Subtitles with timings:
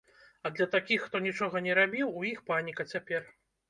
[0.45, 3.35] А для такіх, хто нічога не рабіў, у іх паніка цяпер.